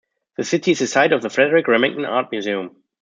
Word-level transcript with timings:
The 0.37 0.43
city 0.43 0.71
is 0.71 0.79
the 0.79 0.87
site 0.87 1.13
of 1.13 1.21
the 1.21 1.29
Frederic 1.29 1.67
Remington 1.67 2.05
Art 2.05 2.31
Museum. 2.31 2.75